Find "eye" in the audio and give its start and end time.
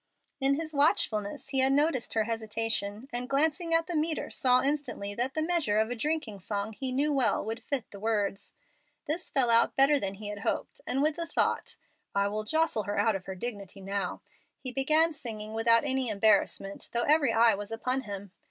17.31-17.53